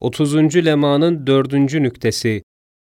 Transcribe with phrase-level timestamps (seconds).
[0.00, 0.66] 30.
[0.66, 1.52] lemanın 4.
[1.52, 2.42] nüktesi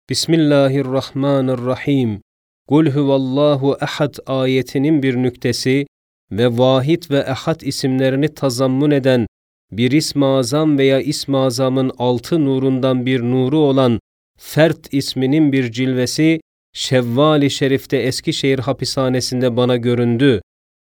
[0.10, 2.22] Bismillahirrahmanirrahim
[2.68, 5.88] Kul huvallahu ehad ayetinin bir nüktesi
[6.32, 9.28] ve vahid ve ehad isimlerini tazammun eden
[9.72, 14.00] bir ism azam veya ism azamın altı nurundan bir nuru olan
[14.40, 16.42] Fert isminin bir cilvesi
[16.74, 20.42] Şevval-i Şerif'te Eskişehir hapishanesinde bana göründü.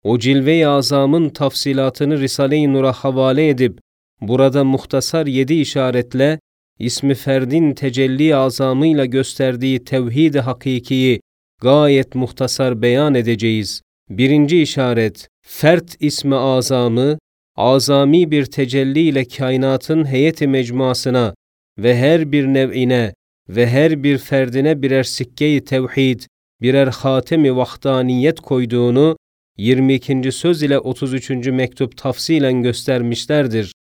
[0.04, 3.80] O cilve-i azamın tafsilatını Risale-i Nur'a havale edip
[4.22, 6.40] burada muhtasar yedi işaretle
[6.80, 11.22] ismi ferdin tecelli azamıyla gösterdiği tevhid-i hakikiyi
[11.62, 13.81] gayet muhtasar beyan edeceğiz.
[14.09, 17.18] Birinci işaret, fert ismi azamı,
[17.55, 21.34] azami bir tecelli ile kainatın heyeti mecmuasına
[21.78, 23.14] ve her bir nev'ine
[23.50, 26.22] ve her bir ferdine birer sikke-i tevhid,
[26.62, 29.17] birer hatemi vahdaniyet koyduğunu
[29.58, 30.31] 22.
[30.31, 31.30] söz ile 33.
[31.48, 33.73] mektup tafsilen göstermişlerdir.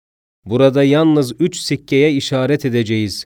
[0.45, 3.25] Burada yalnız üç sikkeye işaret edeceğiz.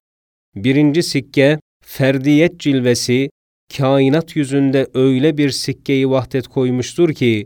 [0.56, 3.30] Birinci sikke, ferdiyet cilvesi,
[3.78, 7.46] kainat yüzünde öyle bir sikkeyi vahdet koymuştur ki,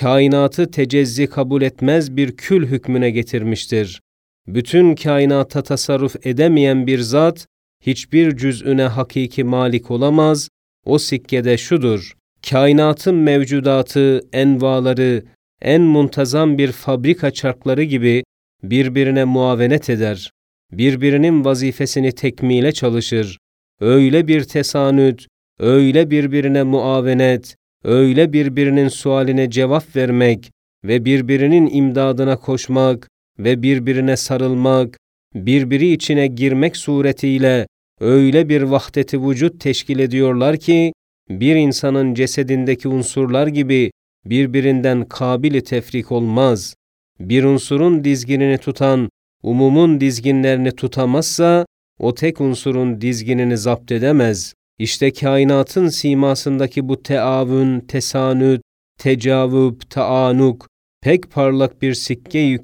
[0.00, 4.00] kainatı tecezzi kabul etmez bir kül hükmüne getirmiştir.
[4.46, 7.46] Bütün kainata tasarruf edemeyen bir zat,
[7.86, 10.48] hiçbir cüz'üne hakiki malik olamaz,
[10.86, 12.16] o sikkede şudur,
[12.50, 15.24] kainatın mevcudatı, envaları,
[15.62, 18.24] en muntazam bir fabrika çarkları gibi
[18.62, 20.30] birbirine muavenet eder,
[20.72, 23.38] birbirinin vazifesini tekmile çalışır.
[23.80, 25.26] Öyle bir tesanüt,
[25.58, 30.50] öyle birbirine muavenet, öyle birbirinin sualine cevap vermek
[30.84, 34.98] ve birbirinin imdadına koşmak ve birbirine sarılmak,
[35.34, 37.66] birbiri içine girmek suretiyle
[38.00, 40.92] öyle bir vahdeti vücut teşkil ediyorlar ki,
[41.30, 43.90] bir insanın cesedindeki unsurlar gibi
[44.24, 46.74] birbirinden kabili tefrik olmaz
[47.20, 49.08] bir unsurun dizginini tutan,
[49.42, 51.66] umumun dizginlerini tutamazsa,
[51.98, 54.54] o tek unsurun dizginini zapt edemez.
[54.78, 58.62] İşte kainatın simasındaki bu teavün, tesanüt,
[58.98, 60.68] tecavüb, taanuk,
[61.02, 62.58] pek parlak bir sikke-i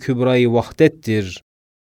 [0.53, 1.42] vahdettir.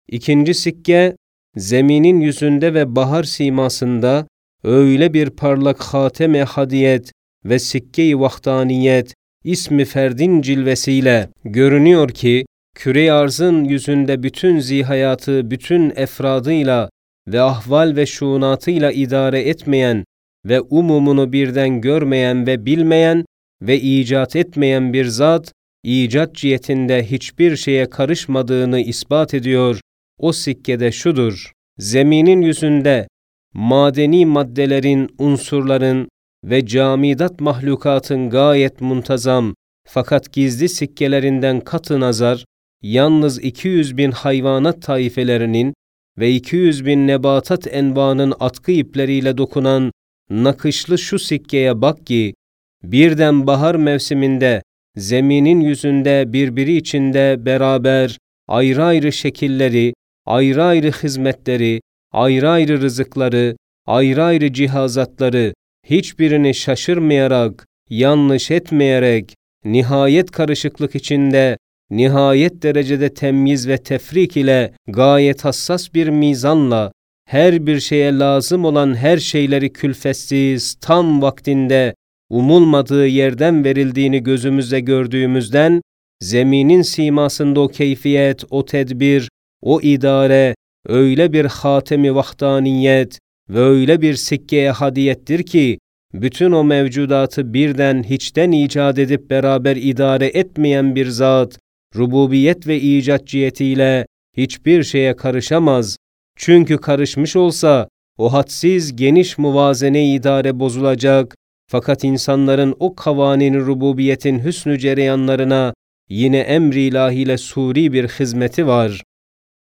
[0.09, 1.17] İkinci sikke,
[1.57, 4.27] zeminin yüzünde ve bahar simasında
[4.65, 7.13] öyle bir parlak hatem-i hadiyet
[7.45, 9.15] ve sikke-i vahdaniyet,
[9.45, 16.91] ismi ferdin cilvesiyle görünüyor ki, küre arzın yüzünde bütün zihayatı, bütün efradıyla
[17.29, 20.05] ve ahval ve şuunatıyla idare etmeyen
[20.45, 23.25] ve umumunu birden görmeyen ve bilmeyen
[23.63, 25.53] ve icat etmeyen bir zat,
[25.85, 29.81] icat cihetinde hiçbir şeye karışmadığını ispat ediyor.
[30.19, 33.09] O sikkede şudur, zeminin yüzünde
[33.55, 36.09] madeni maddelerin, unsurların
[36.45, 39.55] ve camidat mahlukatın gayet muntazam
[39.89, 42.45] fakat gizli sikkelerinden katı nazar,
[42.83, 45.75] yalnız 200 bin hayvanat taifelerinin
[46.19, 49.93] ve 200 bin nebatat envanın atkı ipleriyle dokunan
[50.31, 52.35] nakışlı şu sikkeye bak ki,
[52.83, 54.63] birden bahar mevsiminde
[54.97, 58.19] zeminin yüzünde birbiri içinde beraber
[58.49, 59.95] ayrı ayrı şekilleri,
[60.27, 61.81] ayrı ayrı hizmetleri,
[62.13, 63.57] ayrı ayrı rızıkları,
[63.87, 65.53] ayrı ayrı cihazatları,
[65.85, 71.57] hiçbirini şaşırmayarak, yanlış etmeyerek, nihayet karışıklık içinde
[71.91, 76.93] nihayet derecede temyiz ve tefrik ile gayet hassas bir mizanla
[77.29, 81.95] her bir şeye lazım olan her şeyleri külfetsiz, tam vaktinde,
[82.31, 85.83] umulmadığı yerden verildiğini gözümüzde gördüğümüzden,
[86.21, 89.29] zeminin simasında o keyfiyet, o tedbir,
[89.63, 90.55] o idare,
[90.87, 93.19] öyle bir hatemi vahdaniyet
[93.51, 95.79] ve öyle bir sikkeye hadiyettir ki,
[96.15, 101.59] bütün o mevcudatı birden hiçten icat edip beraber idare etmeyen bir zat,
[101.97, 104.07] rububiyet ve icat cihetiyle
[104.37, 105.97] hiçbir şeye karışamaz.
[106.37, 107.89] Çünkü karışmış olsa
[108.19, 111.35] o hadsiz geniş muvazene idare bozulacak
[111.71, 115.75] fakat insanların o kavanin rububiyetin hüsnü cereyanlarına
[116.09, 119.03] yine emri ilahiyle suri bir hizmeti var.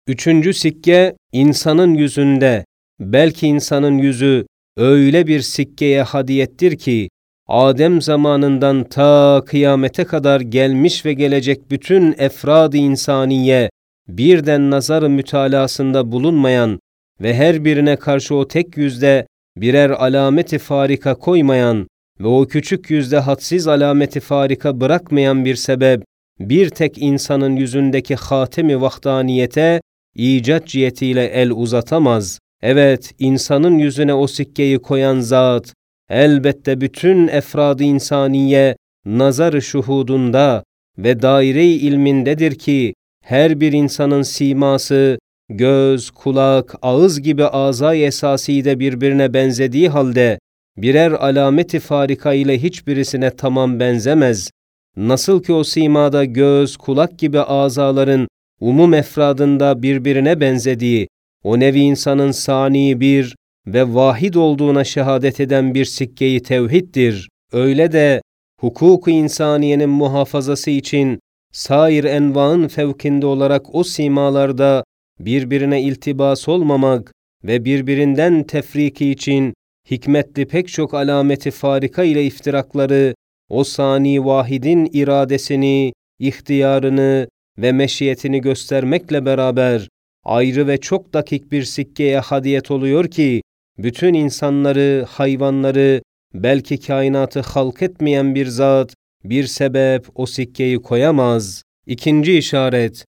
[0.07, 2.65] Üçüncü sikke insanın yüzünde,
[2.99, 4.45] belki insanın yüzü
[4.77, 7.09] öyle bir sikkeye hadiyettir ki,
[7.47, 13.69] Adem zamanından ta kıyamete kadar gelmiş ve gelecek bütün efrad-ı insaniye
[14.07, 16.79] birden nazar-ı mütalasında bulunmayan
[17.21, 19.27] ve her birine karşı o tek yüzde
[19.57, 21.87] birer alameti farika koymayan
[22.19, 26.03] ve o küçük yüzde hadsiz alameti farika bırakmayan bir sebep,
[26.39, 29.81] bir tek insanın yüzündeki hatemi vahdaniyete
[30.15, 32.39] icat cihetiyle el uzatamaz.
[32.61, 35.73] Evet, insanın yüzüne o sikkeyi koyan zat,
[36.09, 38.75] elbette bütün efrad-ı insaniye
[39.05, 40.63] nazar şuhudunda
[40.97, 42.93] ve daire-i ilmindedir ki
[43.23, 45.19] her bir insanın siması
[45.49, 50.39] göz, kulak, ağız gibi azay esası de birbirine benzediği halde,
[50.77, 54.51] birer alameti farika ile hiçbirisine tamam benzemez.
[54.97, 58.27] Nasıl ki o simada göz, kulak gibi azaların
[58.59, 61.07] umum efradında birbirine benzediği,
[61.45, 63.35] o nevi insanın sani bir
[63.67, 67.29] ve vahid olduğuna şehadet eden bir sikkeyi tevhiddir.
[67.51, 68.21] Öyle de
[68.59, 71.19] hukuk-u insaniyenin muhafazası için
[71.53, 74.83] sair envaın fevkinde olarak o simalarda
[75.19, 77.11] birbirine iltibas olmamak
[77.43, 79.53] ve birbirinden tefriki için
[79.91, 83.15] hikmetli pek çok alameti farika ile iftirakları,
[83.49, 87.27] o sani vahidin iradesini, ihtiyarını
[87.57, 89.87] ve meşiyetini göstermekle beraber
[90.25, 93.41] ayrı ve çok dakik bir sikkeye hadiyet oluyor ki,
[93.77, 96.01] bütün insanları, hayvanları,
[96.33, 98.93] belki kainatı halk etmeyen bir zat,
[99.23, 101.63] bir sebep o sikkeyi koyamaz.
[101.87, 103.05] İkinci işaret,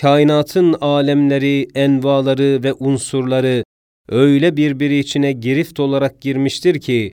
[0.00, 3.64] kainatın alemleri, envaları ve unsurları
[4.08, 7.12] öyle birbiri içine girift olarak girmiştir ki,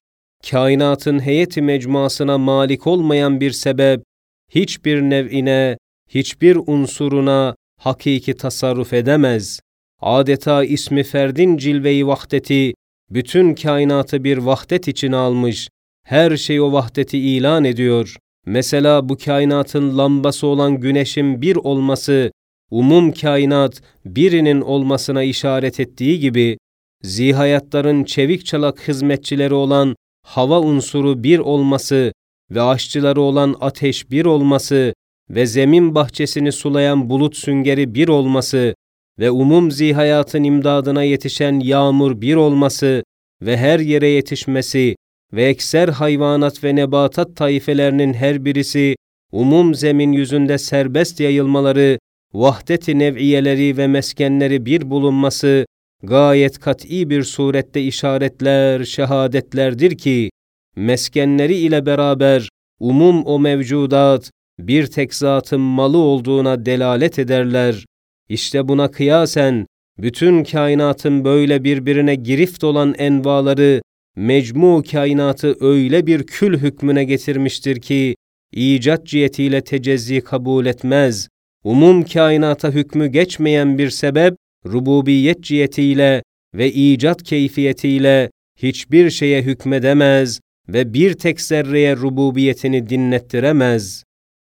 [0.49, 4.03] kainatın heyeti mecmuasına malik olmayan bir sebep,
[4.49, 5.77] hiçbir nev'ine,
[6.09, 9.59] hiçbir unsuruna hakiki tasarruf edemez.
[10.01, 12.73] Adeta ismi ferdin cilveyi vahdeti,
[13.09, 15.69] bütün kainatı bir vahdet için almış,
[16.03, 18.17] her şey o vahdeti ilan ediyor.
[18.45, 22.31] Mesela bu kainatın lambası olan güneşin bir olması,
[22.71, 26.57] umum kainat birinin olmasına işaret ettiği gibi,
[27.03, 29.95] zihayatların çevik çalak hizmetçileri olan
[30.25, 32.13] hava unsuru bir olması
[32.51, 34.93] ve aşçıları olan ateş bir olması
[35.29, 38.75] ve zemin bahçesini sulayan bulut süngeri bir olması
[39.19, 43.03] ve umum zihayatın imdadına yetişen yağmur bir olması
[43.41, 44.95] ve her yere yetişmesi
[45.33, 48.95] ve ekser hayvanat ve nebatat taifelerinin her birisi
[49.31, 51.99] umum zemin yüzünde serbest yayılmaları,
[52.33, 55.65] vahdet-i nev'iyeleri ve meskenleri bir bulunması
[56.03, 60.29] gayet kat'i bir surette işaretler, şehadetlerdir ki,
[60.75, 62.49] meskenleri ile beraber
[62.79, 67.85] umum o mevcudat bir tek zatın malı olduğuna delalet ederler.
[68.29, 69.65] İşte buna kıyasen,
[69.97, 73.81] bütün kainatın böyle birbirine girift olan envaları,
[74.15, 78.15] mecmu kainatı öyle bir kül hükmüne getirmiştir ki,
[78.51, 81.27] icat cihetiyle tecezzi kabul etmez.
[81.63, 84.35] Umum kainata hükmü geçmeyen bir sebep,
[84.65, 86.23] rububiyet cihetiyle
[86.55, 88.29] ve icat keyfiyetiyle
[88.59, 94.03] hiçbir şeye hükmedemez ve bir tek zerreye rububiyetini dinlettiremez.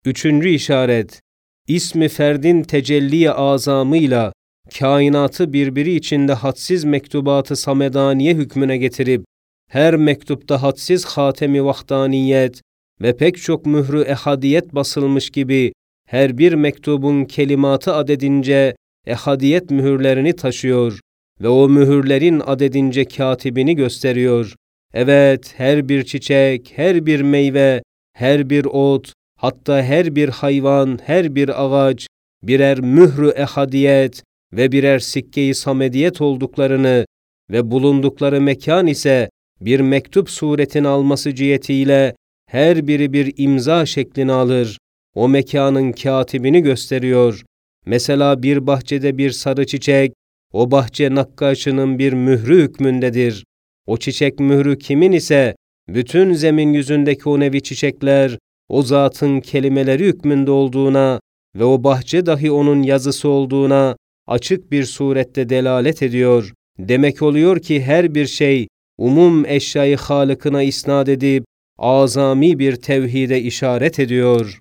[0.06, 1.20] Üçüncü işaret,
[1.68, 4.32] ismi ferdin tecelli azamıyla
[4.78, 9.24] kainatı birbiri içinde hadsiz mektubatı samedaniye hükmüne getirip,
[9.70, 12.60] her mektupta hadsiz hatemi vahdaniyet
[13.02, 15.72] ve pek çok mührü ehadiyet basılmış gibi
[16.08, 18.76] her bir mektubun kelimatı adedince
[19.06, 21.00] ehadiyet mühürlerini taşıyor
[21.40, 24.54] ve o mühürlerin adedince katibini gösteriyor.
[24.94, 27.82] Evet, her bir çiçek, her bir meyve,
[28.12, 32.06] her bir ot, hatta her bir hayvan, her bir ağaç
[32.42, 34.22] birer mührü ehadiyet
[34.52, 37.06] ve birer sikkeyi samediyet olduklarını
[37.50, 39.28] ve bulundukları mekan ise
[39.60, 42.14] bir mektup suretini alması cihetiyle
[42.50, 44.78] her biri bir imza şeklini alır.
[45.14, 47.42] O mekanın katibini gösteriyor.
[47.86, 50.12] Mesela bir bahçede bir sarı çiçek,
[50.52, 53.44] o bahçe nakkaşının bir mührü hükmündedir.
[53.86, 55.56] O çiçek mührü kimin ise,
[55.88, 61.20] bütün zemin yüzündeki o nevi çiçekler, o zatın kelimeleri hükmünde olduğuna
[61.56, 63.96] ve o bahçe dahi onun yazısı olduğuna
[64.26, 66.52] açık bir surette delalet ediyor.
[66.78, 68.68] Demek oluyor ki her bir şey
[68.98, 71.44] umum eşyayı Halık'ına isnat edip
[71.78, 74.58] azami bir tevhide işaret ediyor.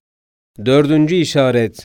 [0.66, 1.84] Dördüncü işaret,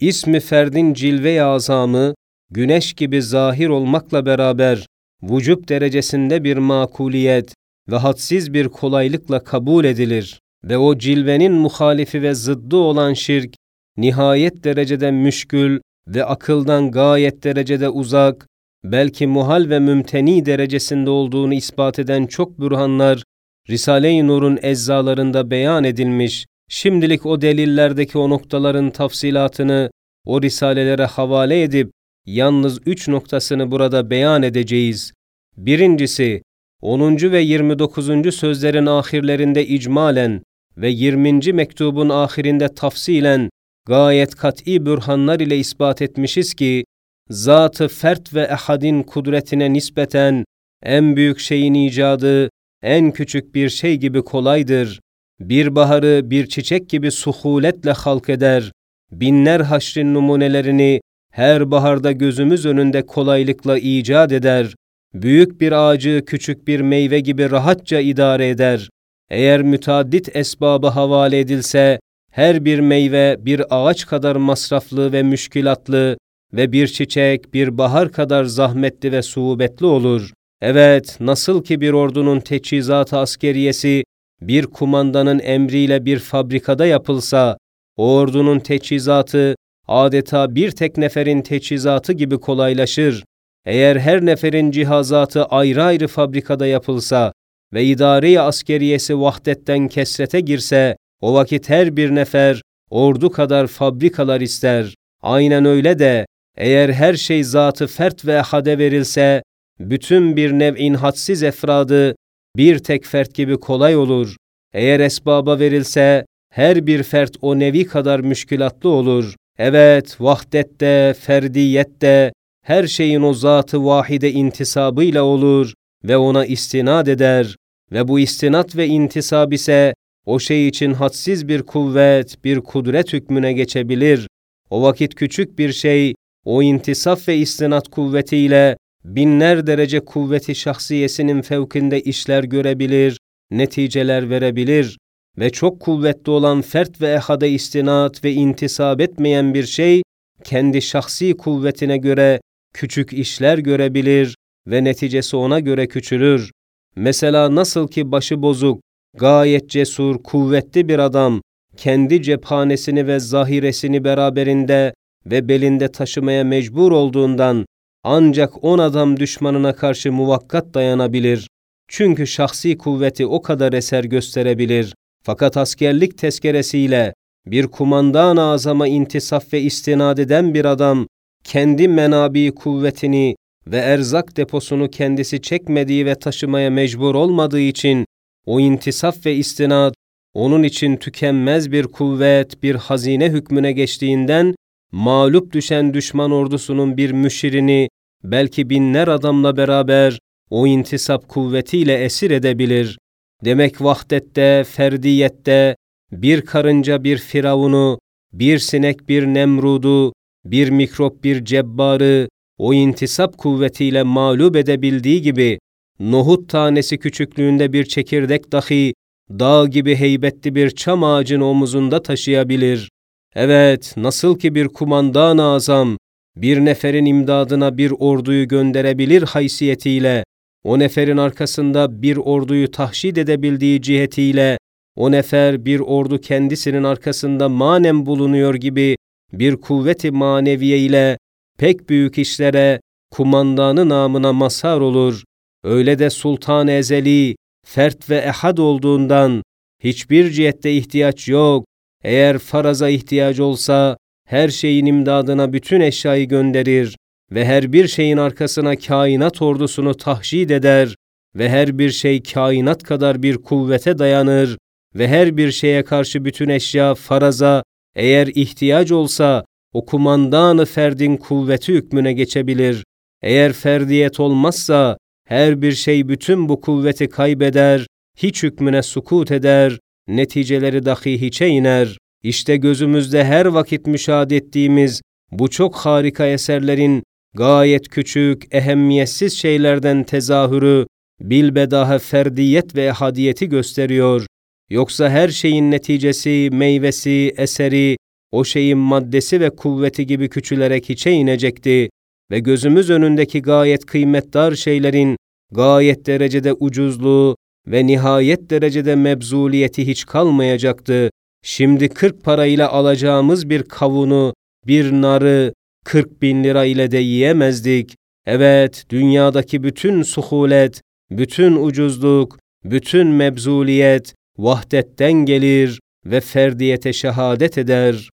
[0.00, 2.14] ismi ferdin cilve azamı,
[2.50, 4.86] güneş gibi zahir olmakla beraber
[5.22, 7.54] vücub derecesinde bir makuliyet
[7.90, 13.54] ve hadsiz bir kolaylıkla kabul edilir ve o cilvenin muhalifi ve zıddı olan şirk,
[13.96, 18.46] nihayet derecede müşkül ve akıldan gayet derecede uzak,
[18.84, 23.22] belki muhal ve mümteni derecesinde olduğunu ispat eden çok bürhanlar,
[23.70, 29.90] Risale-i Nur'un eczalarında beyan edilmiş, şimdilik o delillerdeki o noktaların tafsilatını
[30.26, 31.90] o risalelere havale edip,
[32.26, 35.12] yalnız üç noktasını burada beyan edeceğiz.
[35.56, 36.42] Birincisi,
[36.80, 37.16] 10.
[37.32, 38.34] ve 29.
[38.34, 40.42] sözlerin ahirlerinde icmalen
[40.76, 41.52] ve 20.
[41.52, 43.50] mektubun ahirinde tafsilen
[43.86, 46.84] gayet kat'i bürhanlar ile ispat etmişiz ki,
[47.30, 50.44] zatı fert ve ehadin kudretine nispeten
[50.82, 52.50] en büyük şeyin icadı
[52.82, 55.00] en küçük bir şey gibi kolaydır.
[55.40, 58.72] Bir baharı bir çiçek gibi suhuletle halk eder.
[59.12, 61.00] Binler haşrin numunelerini
[61.32, 64.74] her baharda gözümüz önünde kolaylıkla icat eder.
[65.14, 68.88] Büyük bir ağacı küçük bir meyve gibi rahatça idare eder.
[69.32, 72.00] Eğer müteaddit esbabı havale edilse,
[72.32, 76.16] her bir meyve bir ağaç kadar masraflı ve müşkilatlı
[76.52, 80.32] ve bir çiçek bir bahar kadar zahmetli ve suubetli olur.
[80.60, 84.04] Evet, nasıl ki bir ordunun teçhizatı askeriyesi
[84.40, 87.56] bir kumandanın emriyle bir fabrikada yapılsa,
[87.96, 89.54] o ordunun teçhizatı
[89.88, 93.24] adeta bir tek neferin teçhizatı gibi kolaylaşır.
[93.66, 97.32] Eğer her neferin cihazatı ayrı ayrı fabrikada yapılsa
[97.72, 104.94] ve idare askeriyesi vahdetten kesrete girse, o vakit her bir nefer ordu kadar fabrikalar ister.
[105.22, 106.26] Aynen öyle de
[106.56, 109.42] eğer her şey zatı fert ve hade verilse,
[109.80, 112.14] bütün bir nev'in hadsiz efradı
[112.56, 114.36] bir tek fert gibi kolay olur.
[114.74, 119.34] Eğer esbaba verilse, her bir fert o nevi kadar müşkülatlı olur.
[119.58, 122.32] Evet, vahdette, ferdiyette,
[122.64, 125.72] her şeyin o zatı vahide intisabıyla olur
[126.04, 127.56] ve ona istinad eder
[127.92, 129.94] ve bu istinat ve intisab ise
[130.26, 134.28] o şey için hadsiz bir kuvvet, bir kudret hükmüne geçebilir.
[134.70, 142.00] O vakit küçük bir şey, o intisaf ve istinat kuvvetiyle binler derece kuvveti şahsiyesinin fevkinde
[142.00, 143.18] işler görebilir,
[143.50, 144.98] neticeler verebilir
[145.38, 150.02] ve çok kuvvetli olan fert ve ehade istinat ve intisap etmeyen bir şey,
[150.44, 152.40] kendi şahsi kuvvetine göre
[152.74, 154.34] küçük işler görebilir
[154.66, 156.50] ve neticesi ona göre küçülür.
[156.96, 158.80] Mesela nasıl ki başı bozuk,
[159.16, 161.40] gayet cesur, kuvvetli bir adam,
[161.76, 164.94] kendi cephanesini ve zahiresini beraberinde
[165.26, 167.66] ve belinde taşımaya mecbur olduğundan
[168.04, 171.48] ancak on adam düşmanına karşı muvakkat dayanabilir.
[171.88, 174.94] Çünkü şahsi kuvveti o kadar eser gösterebilir.
[175.24, 177.14] Fakat askerlik tezkeresiyle
[177.46, 181.06] bir kumandan azama intisaf ve istinad eden bir adam,
[181.44, 183.34] kendi menabi kuvvetini
[183.66, 188.06] ve erzak deposunu kendisi çekmediği ve taşımaya mecbur olmadığı için,
[188.46, 189.94] o intisaf ve istinad,
[190.34, 194.54] onun için tükenmez bir kuvvet, bir hazine hükmüne geçtiğinden,
[194.92, 197.88] mağlup düşen düşman ordusunun bir müşirini,
[198.24, 200.18] belki binler adamla beraber
[200.50, 202.98] o intisap kuvvetiyle esir edebilir.
[203.44, 205.76] Demek vahdette, ferdiyette,
[206.12, 207.98] bir karınca bir firavunu,
[208.32, 210.12] bir sinek bir nemrudu,
[210.44, 212.28] bir mikrop bir cebbarı,
[212.62, 215.58] o intisap kuvvetiyle mağlup edebildiği gibi,
[216.00, 218.94] nohut tanesi küçüklüğünde bir çekirdek dahi,
[219.30, 222.90] dağ gibi heybetli bir çam ağacın omuzunda taşıyabilir.
[223.34, 225.96] Evet, nasıl ki bir kumandan azam,
[226.36, 230.24] bir neferin imdadına bir orduyu gönderebilir haysiyetiyle,
[230.64, 234.58] o neferin arkasında bir orduyu tahşid edebildiği cihetiyle,
[234.96, 238.96] o nefer bir ordu kendisinin arkasında manem bulunuyor gibi
[239.32, 241.18] bir kuvveti maneviye ile
[241.58, 242.80] pek büyük işlere
[243.10, 245.22] kumandanı namına mazhar olur.
[245.64, 249.42] Öyle de sultan ezeli, fert ve ehad olduğundan
[249.84, 251.64] hiçbir cihette ihtiyaç yok.
[252.04, 253.96] Eğer faraza ihtiyaç olsa
[254.28, 256.96] her şeyin imdadına bütün eşyayı gönderir
[257.32, 260.94] ve her bir şeyin arkasına kainat ordusunu tahşid eder
[261.34, 264.58] ve her bir şey kainat kadar bir kuvvete dayanır
[264.94, 267.62] ve her bir şeye karşı bütün eşya faraza
[267.96, 272.84] eğer ihtiyaç olsa o kumandanı ferdin kuvveti hükmüne geçebilir.
[273.22, 274.96] Eğer ferdiyet olmazsa
[275.28, 277.86] her bir şey bütün bu kuvveti kaybeder,
[278.16, 281.98] hiç hükmüne sukut eder, neticeleri dahi hiçe iner.
[282.22, 285.02] İşte gözümüzde her vakit müşahede ettiğimiz
[285.32, 287.02] bu çok harika eserlerin
[287.34, 290.86] gayet küçük, ehemmiyetsiz şeylerden tezahürü,
[291.20, 294.26] bilbedaha ferdiyet ve ehadiyeti gösteriyor.
[294.70, 297.96] Yoksa her şeyin neticesi, meyvesi, eseri,
[298.32, 301.90] o şeyin maddesi ve kuvveti gibi küçülerek hiçe inecekti
[302.30, 305.16] ve gözümüz önündeki gayet kıymetdar şeylerin
[305.52, 307.36] gayet derecede ucuzluğu
[307.66, 311.10] ve nihayet derecede mebzuliyeti hiç kalmayacaktı.
[311.44, 314.34] Şimdi kırk parayla alacağımız bir kavunu,
[314.66, 315.52] bir narı,
[315.84, 317.94] kırk bin lira ile de yiyemezdik.
[318.26, 328.10] Evet, dünyadaki bütün suhulet, bütün ucuzluk, bütün mebzuliyet, vahdetten gelir ve ferdiyete şehadet eder.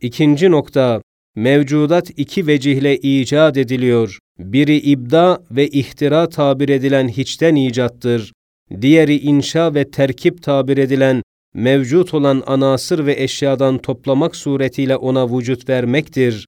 [0.00, 1.02] İkinci nokta,
[1.36, 4.18] mevcudat iki vecihle icat ediliyor.
[4.38, 8.32] Biri ibda ve ihtira tabir edilen hiçten icattır.
[8.80, 11.22] Diğeri inşa ve terkip tabir edilen
[11.54, 16.46] mevcut olan anasır ve eşyadan toplamak suretiyle ona vücut vermektir.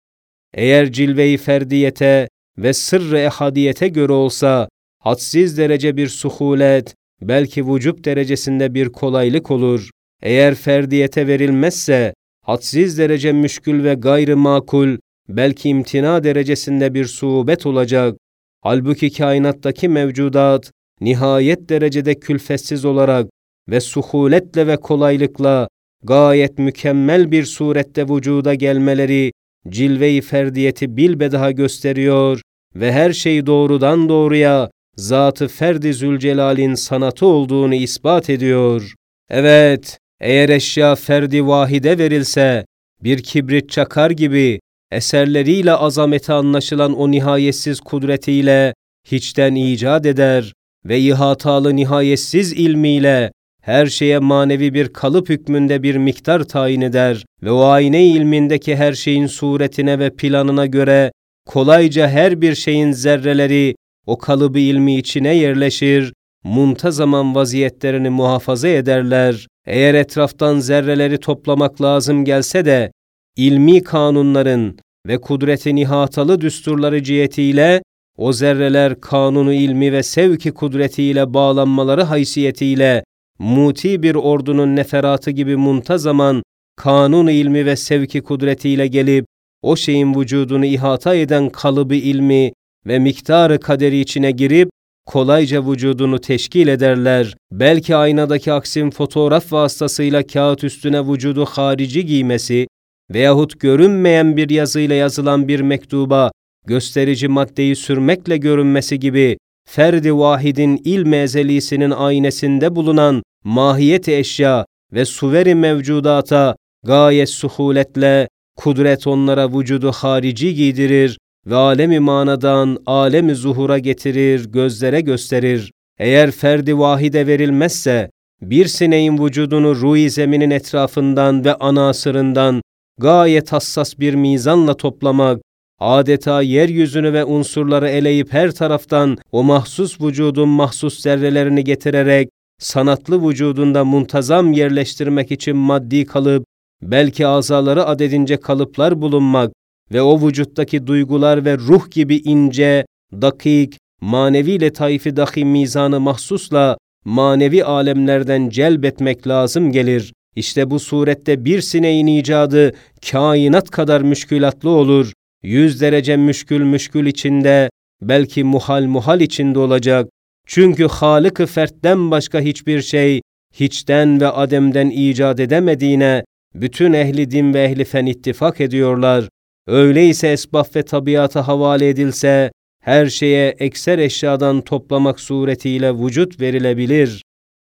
[0.54, 2.28] Eğer cilve-i ferdiyete
[2.59, 4.68] ve sırrı ehadiyete göre olsa,
[4.99, 9.90] hadsiz derece bir suhulet, belki vücub derecesinde bir kolaylık olur.
[10.23, 14.96] Eğer ferdiyete verilmezse, hadsiz derece müşkül ve gayrı makul,
[15.28, 18.16] belki imtina derecesinde bir suubet olacak.
[18.61, 20.70] Halbuki kainattaki mevcudat
[21.00, 23.30] nihayet derecede külfetsiz olarak
[23.68, 25.68] ve suhuletle ve kolaylıkla
[26.02, 29.32] gayet mükemmel bir surette vücuda gelmeleri
[29.68, 32.40] cilve-i ferdiyeti bilbedaha gösteriyor
[32.75, 38.94] ve her şey doğrudan doğruya zatı ferdi Zülcelal'in sanatı olduğunu ispat ediyor.
[39.30, 42.64] Evet, eğer eşya ferdi vahide verilse,
[43.05, 44.61] bir kibrit çakar gibi
[44.93, 48.75] eserleriyle azameti anlaşılan o nihayetsiz kudretiyle
[49.07, 50.52] hiçten icat eder
[50.85, 57.50] ve ihatalı nihayetsiz ilmiyle her şeye manevi bir kalıp hükmünde bir miktar tayin eder ve
[57.50, 61.12] o ayne ilmindeki her şeyin suretine ve planına göre
[61.47, 63.75] kolayca her bir şeyin zerreleri
[64.07, 66.12] o kalıbı ilmi içine yerleşir,
[66.45, 69.47] muntazaman vaziyetlerini muhafaza ederler.
[69.66, 72.92] Eğer etraftan zerreleri toplamak lazım gelse de,
[73.37, 77.83] ilmi kanunların ve kudreti nihatalı düsturları cihetiyle,
[78.19, 83.04] o zerreler kanunu ilmi ve sevki kudretiyle bağlanmaları haysiyetiyle,
[83.38, 86.42] muti bir ordunun neferatı gibi muntazaman,
[86.76, 89.26] kanun ilmi ve sevki kudretiyle gelip,
[89.62, 92.52] o şeyin vücudunu ihata eden kalıbı ilmi
[92.87, 94.71] ve miktarı kaderi içine girip
[95.06, 97.37] kolayca vücudunu teşkil ederler.
[97.52, 102.66] Belki aynadaki aksim fotoğraf vasıtasıyla kağıt üstüne vücudu harici giymesi
[103.14, 106.30] veyahut görünmeyen bir yazıyla yazılan bir mektuba
[106.66, 109.37] gösterici maddeyi sürmekle görünmesi gibi
[109.68, 119.59] ferdi vahidin ilm ezelisinin aynesinde bulunan mahiyet eşya ve suveri mevcudata gayet suhuletle kudret onlara
[119.59, 125.72] vücudu harici giydirir ve alemi manadan alemi zuhura getirir, gözlere gösterir.
[125.99, 128.11] Eğer ferdi vahide verilmezse,
[128.42, 132.62] bir sineğin vücudunu ruh zeminin etrafından ve anasırından
[132.99, 135.42] gayet hassas bir mizanla toplamak,
[135.80, 143.84] adeta yeryüzünü ve unsurları eleyip her taraftan o mahsus vücudun mahsus zerrelerini getirerek, sanatlı vücudunda
[143.84, 146.45] muntazam yerleştirmek için maddi kalıp,
[146.82, 149.52] belki azaları adedince kalıplar bulunmak,
[149.92, 157.64] ve o vücuttaki duygular ve ruh gibi ince, dakik, manevi letaifi dahi mizanı mahsusla manevi
[157.64, 160.12] alemlerden celbetmek lazım gelir.
[160.36, 162.73] İşte bu surette bir sineğin icadı
[163.10, 165.12] kainat kadar müşkülatlı olur.
[165.42, 167.71] Yüz derece müşkül müşkül içinde,
[168.02, 170.08] belki muhal muhal içinde olacak.
[170.47, 173.21] Çünkü Halık-ı Fert'ten başka hiçbir şey,
[173.54, 179.28] hiçten ve ademden icat edemediğine, bütün ehli din ve ehli fen ittifak ediyorlar.
[179.66, 187.22] Öyleyse esbab ve tabiata havale edilse, her şeye ekser eşyadan toplamak suretiyle vücut verilebilir.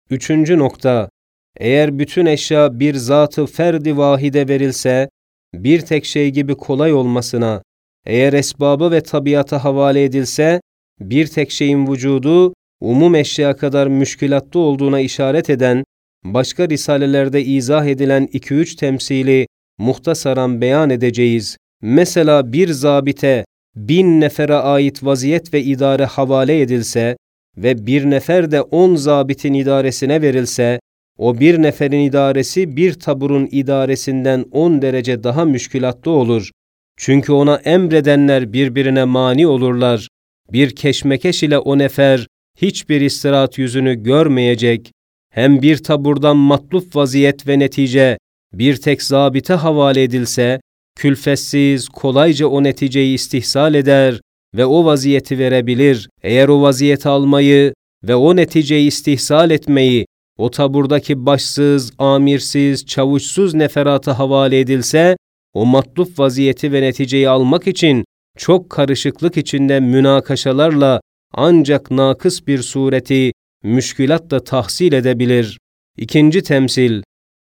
[0.09, 1.09] Üçüncü nokta,
[1.57, 5.09] eğer bütün eşya bir zatı ferdi vahide verilse,
[5.53, 7.61] bir tek şey gibi kolay olmasına,
[8.05, 10.61] eğer esbabı ve tabiata havale edilse,
[10.99, 15.83] bir tek şeyin vücudu, umum eşya kadar müşkülatlı olduğuna işaret eden,
[16.23, 19.47] başka risalelerde izah edilen iki üç temsili
[19.77, 21.57] muhtasaran beyan edeceğiz.
[21.81, 27.17] Mesela bir zabite bin nefere ait vaziyet ve idare havale edilse
[27.57, 30.79] ve bir nefer de on zabitin idaresine verilse,
[31.17, 36.51] o bir neferin idaresi bir taburun idaresinden on derece daha müşkülatlı olur.
[36.97, 40.07] Çünkü ona emredenler birbirine mani olurlar.
[40.53, 44.91] Bir keşmekeş ile o nefer hiçbir istirahat yüzünü görmeyecek.
[45.29, 48.17] Hem bir taburdan matluf vaziyet ve netice
[48.53, 50.59] bir tek zabite havale edilse,
[50.99, 54.21] külfetsiz, kolayca o neticeyi istihsal eder
[54.55, 56.09] ve o vaziyeti verebilir.
[56.23, 60.05] Eğer o vaziyeti almayı ve o neticeyi istihsal etmeyi
[60.37, 65.17] o taburdaki başsız, amirsiz, çavuşsuz neferata havale edilse,
[65.53, 68.05] o matluf vaziyeti ve neticeyi almak için
[68.37, 71.01] çok karışıklık içinde münakaşalarla
[71.33, 73.31] ancak nakıs bir sureti
[73.63, 75.57] müşkülatla tahsil edebilir.
[75.97, 77.01] İkinci temsil,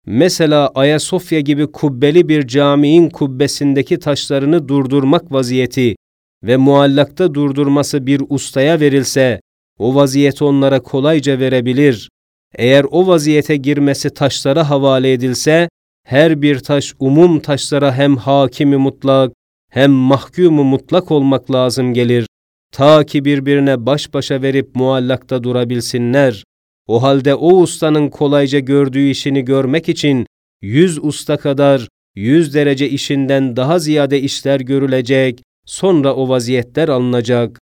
[0.09, 5.95] Mesela Ayasofya gibi kubbeli bir caminin kubbesindeki taşlarını durdurmak vaziyeti
[6.43, 9.41] ve muallakta durdurması bir ustaya verilse,
[9.79, 12.09] o vaziyeti onlara kolayca verebilir.
[12.55, 15.69] Eğer o vaziyete girmesi taşlara havale edilse,
[16.05, 19.33] her bir taş umum taşlara hem hakimi mutlak
[19.71, 22.27] hem mahkumu mutlak olmak lazım gelir.
[22.71, 26.43] Ta ki birbirine baş başa verip muallakta durabilsinler.
[26.87, 30.25] O halde o ustanın kolayca gördüğü işini görmek için
[30.61, 37.59] yüz usta kadar yüz derece işinden daha ziyade işler görülecek, sonra o vaziyetler alınacak.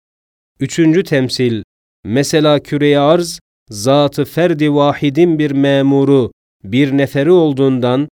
[0.60, 1.64] Üçüncü temsil,
[2.04, 6.32] mesela küre arz, zatı ferdi vahidin bir memuru,
[6.64, 8.08] bir neferi olduğundan,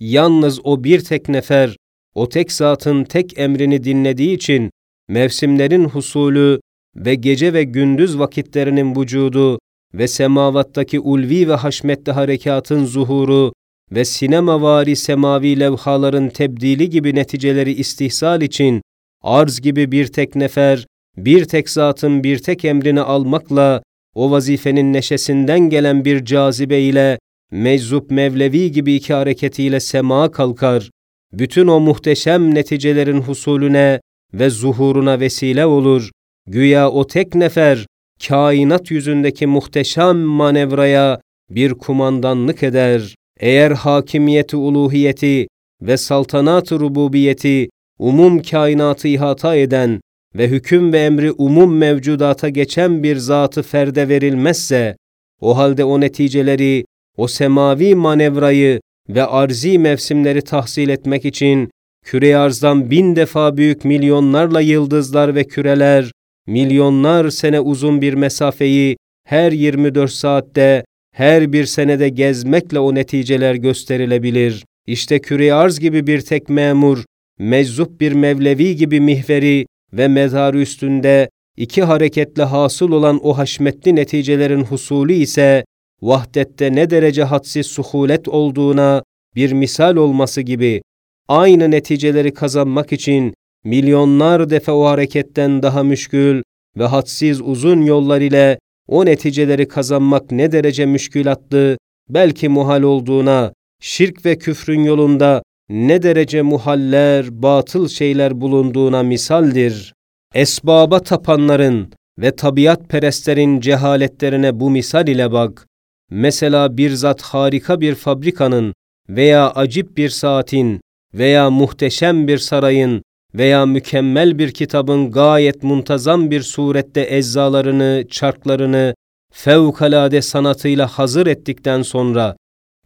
[0.00, 1.76] yalnız o bir tek nefer,
[2.14, 4.70] o tek zatın tek emrini dinlediği için
[5.08, 6.60] mevsimlerin husulü
[6.96, 9.58] ve gece ve gündüz vakitlerinin vücudu
[9.94, 13.52] ve semavattaki ulvi ve haşmetli harekatın zuhuru
[13.92, 18.82] ve sinemavari semavi levhaların tebdili gibi neticeleri istihsal için
[19.22, 23.82] arz gibi bir tek nefer, bir tek zatın bir tek emrini almakla
[24.14, 27.18] o vazifenin neşesinden gelen bir cazibe ile
[27.50, 30.90] meczup mevlevi gibi iki hareketiyle sema kalkar,
[31.32, 34.00] bütün o muhteşem neticelerin husulüne
[34.34, 36.10] ve zuhuruna vesile olur.
[36.46, 37.86] Güya o tek nefer,
[38.26, 43.14] kainat yüzündeki muhteşem manevraya bir kumandanlık eder.
[43.40, 45.48] Eğer hakimiyeti uluhiyeti
[45.82, 50.00] ve saltanat-ı rububiyeti umum kainatı ihata eden
[50.36, 54.96] ve hüküm ve emri umum mevcudata geçen bir zatı ferde verilmezse,
[55.40, 56.84] o halde o neticeleri,
[57.16, 61.70] o semavi manevrayı ve arzi mevsimleri tahsil etmek için
[62.04, 66.10] küre arzdan bin defa büyük milyonlarla yıldızlar ve küreler,
[66.48, 70.84] milyonlar sene uzun bir mesafeyi her 24 saatte,
[71.14, 74.64] her bir senede gezmekle o neticeler gösterilebilir.
[74.86, 77.04] İşte küre arz gibi bir tek memur,
[77.38, 84.64] meczup bir mevlevi gibi mihveri ve mezarı üstünde iki hareketle hasıl olan o haşmetli neticelerin
[84.64, 85.64] husulü ise
[86.02, 89.02] vahdette ne derece hadsiz suhulet olduğuna
[89.36, 90.82] bir misal olması gibi
[91.28, 93.34] aynı neticeleri kazanmak için
[93.68, 96.42] milyonlar defa o hareketten daha müşkül
[96.78, 101.78] ve hadsiz uzun yollar ile o neticeleri kazanmak ne derece müşkülatlı,
[102.08, 103.52] belki muhal olduğuna,
[103.82, 109.94] şirk ve küfrün yolunda ne derece muhaller, batıl şeyler bulunduğuna misaldir.
[110.34, 115.66] Esbaba tapanların ve tabiat perestlerin cehaletlerine bu misal ile bak.
[116.10, 118.74] Mesela bir zat harika bir fabrikanın
[119.08, 120.80] veya acip bir saatin
[121.14, 123.02] veya muhteşem bir sarayın
[123.38, 128.94] veya mükemmel bir kitabın gayet muntazam bir surette eczalarını, çarklarını
[129.32, 132.36] fevkalade sanatıyla hazır ettikten sonra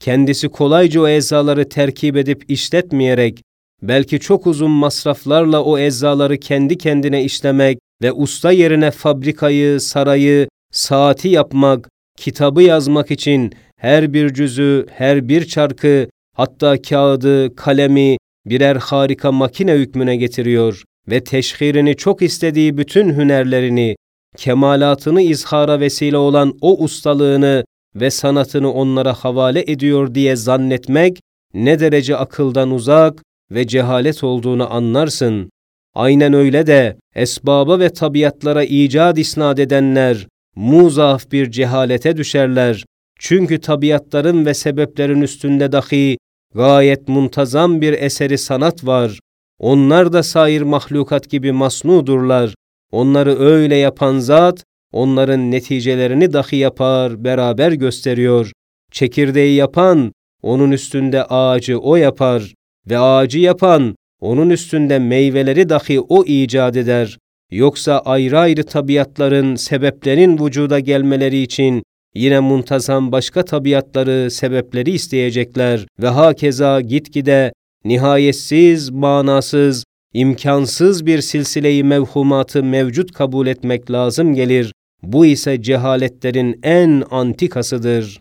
[0.01, 3.43] kendisi kolayca o eczaları terkip edip işletmeyerek
[3.83, 11.29] belki çok uzun masraflarla o eczaları kendi kendine işlemek ve usta yerine fabrikayı, sarayı, saati
[11.29, 19.33] yapmak, kitabı yazmak için her bir cüzü, her bir çarkı, hatta kağıdı, kalemi birer harika
[19.33, 23.97] makine hükmüne getiriyor ve teşhirini çok istediği bütün hünerlerini,
[24.37, 31.21] kemalatını izhara vesile olan o ustalığını ve sanatını onlara havale ediyor diye zannetmek
[31.55, 35.51] ne derece akıldan uzak ve cehalet olduğunu anlarsın.
[35.95, 40.27] Aynen öyle de esbaba ve tabiatlara icat isnat edenler
[40.57, 42.85] muzaf bir cehalete düşerler.
[43.19, 46.19] Çünkü tabiatların ve sebeplerin üstünde dahi
[46.55, 49.19] gayet muntazam bir eseri sanat var.
[49.59, 52.55] Onlar da sair mahlukat gibi masnudurlar.
[52.93, 58.53] Onları öyle yapan zat, onların neticelerini dahi yapar, beraber gösteriyor.
[58.91, 60.13] Çekirdeği yapan,
[60.43, 62.55] onun üstünde ağacı o yapar
[62.91, 67.19] ve ağacı yapan, onun üstünde meyveleri dahi o icat eder.
[67.51, 71.83] Yoksa ayrı ayrı tabiatların, sebeplerin vücuda gelmeleri için
[72.15, 77.53] yine muntazam başka tabiatları, sebepleri isteyecekler ve hakeza gitgide
[77.85, 84.73] nihayetsiz, manasız, imkansız bir silsileyi mevhumatı mevcut kabul etmek lazım gelir.
[85.03, 88.21] Bu ise cehaletlerin en antikasıdır.